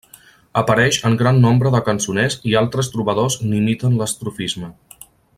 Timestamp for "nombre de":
1.43-1.81